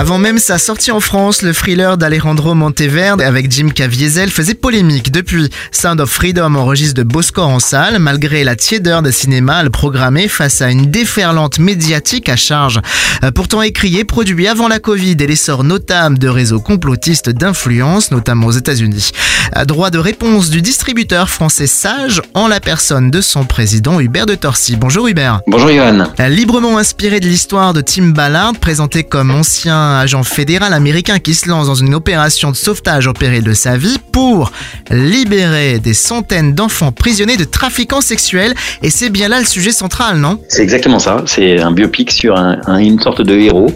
[0.00, 5.12] Avant même sa sortie en France, le thriller d'Alejandro Monteverde avec Jim Caviezel faisait polémique.
[5.12, 9.68] Depuis, Sound of Freedom enregistre de beaux scores en salle, malgré la tiédeur des cinémas
[9.68, 12.80] programmée face à une déferlante médiatique à charge.
[13.24, 18.10] Euh, pourtant écrit et produit avant la Covid et l'essor notable de réseaux complotistes d'influence,
[18.10, 19.10] notamment aux États-Unis.
[19.66, 24.34] Droit de réponse du distributeur français Sage en la personne de son président Hubert de
[24.34, 24.76] Torcy.
[24.76, 25.40] Bonjour Hubert.
[25.46, 26.06] Bonjour Johan.
[26.28, 31.48] Librement inspiré de l'histoire de Tim Ballard, présenté comme ancien agent fédéral américain qui se
[31.48, 34.52] lance dans une opération de sauvetage au péril de sa vie pour
[34.90, 38.54] libérer des centaines d'enfants prisonniers de trafiquants sexuels.
[38.82, 40.38] Et c'est bien là le sujet central, non?
[40.48, 41.22] C'est exactement ça.
[41.26, 43.70] C'est un biopic sur une sorte de héros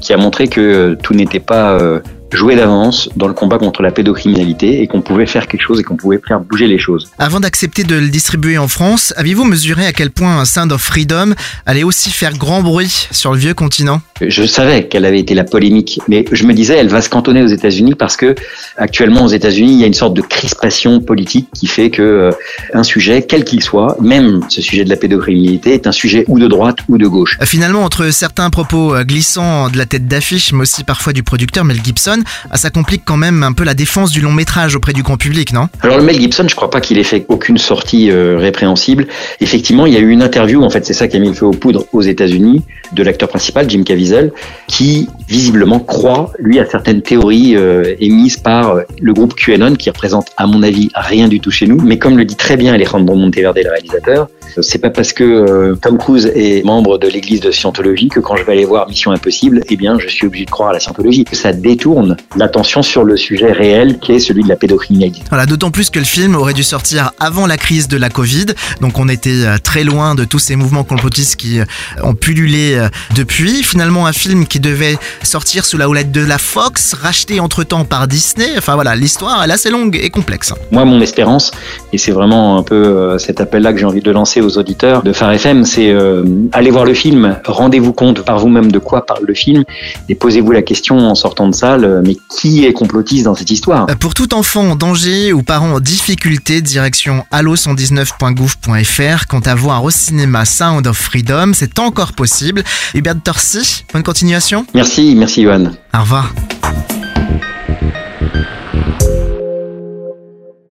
[0.00, 2.00] qui a montré que tout n'était pas euh,
[2.32, 5.82] jouer d'avance dans le combat contre la pédocriminalité et qu'on pouvait faire quelque chose et
[5.82, 7.08] qu'on pouvait faire bouger les choses.
[7.18, 10.82] Avant d'accepter de le distribuer en France, aviez-vous mesuré à quel point un Sound of
[10.82, 11.34] Freedom
[11.66, 14.00] allait aussi faire grand bruit sur le vieux continent?
[14.20, 17.42] Je savais qu'elle avait été la polémique, mais je me disais elle va se cantonner
[17.42, 18.34] aux États-Unis parce que
[18.76, 22.30] actuellement aux États-Unis il y a une sorte de crispation politique qui fait que euh,
[22.72, 26.38] un sujet, quel qu'il soit, même ce sujet de la pédocriminalité, est un sujet ou
[26.38, 27.38] de droite ou de gauche.
[27.42, 31.64] Finalement, entre certains propos euh, glissants de la tête d'affiche, mais aussi parfois du producteur
[31.64, 32.13] Mel Gibson,
[32.50, 35.16] ah, ça complique quand même un peu la défense du long métrage auprès du grand
[35.16, 35.68] public, non?
[35.80, 39.06] Alors le Mel Gibson, je crois pas qu'il ait fait aucune sortie euh, répréhensible.
[39.40, 41.34] Effectivement, il y a eu une interview, en fait, c'est ça qui a mis le
[41.34, 42.62] feu aux poudres aux États-Unis,
[42.92, 44.32] de l'acteur principal, Jim Caviezel,
[44.68, 49.90] qui visiblement croit, lui, à certaines théories euh, émises par euh, le groupe QAnon, qui
[49.90, 51.80] représente, à mon avis, rien du tout chez nous.
[51.80, 54.28] Mais comme le dit très bien Alejandro Monteverde, le réalisateur,
[54.60, 58.44] c'est pas parce que Tom Cruise est membre de l'église de Scientologie que quand je
[58.44, 61.24] vais aller voir Mission Impossible, eh bien, je suis obligé de croire à la Scientologie.
[61.32, 65.22] Ça détourne l'attention sur le sujet réel qui est celui de la pédocriminalité.
[65.28, 68.46] Voilà, d'autant plus que le film aurait dû sortir avant la crise de la Covid,
[68.80, 71.64] donc on était euh, très loin de tous ces mouvements complotistes qui euh,
[72.02, 73.62] ont pullulé euh, depuis.
[73.62, 78.08] Finalement, un film qui devait sortir sous la houlette de la Fox, racheté entre-temps par
[78.08, 78.48] Disney.
[78.56, 80.52] Enfin voilà, l'histoire est assez longue et complexe.
[80.70, 81.50] Moi, mon espérance,
[81.92, 85.12] et c'est vraiment un peu cet appel-là que j'ai envie de lancer aux auditeurs de
[85.12, 89.24] Phare FM, c'est euh, allez voir le film, rendez-vous compte par vous-même de quoi parle
[89.26, 89.64] le film,
[90.08, 93.86] et posez-vous la question en sortant de salle, mais qui est complotiste dans cette histoire?
[94.00, 99.26] Pour tout enfant en danger ou parent en difficulté, direction allo119.gouv.fr.
[99.28, 102.62] Quant à voir au cinéma Sound of Freedom, c'est encore possible.
[102.94, 104.66] Hubert Torcy, bonne continuation.
[104.74, 105.66] Merci, merci Johan.
[105.94, 106.32] Au revoir.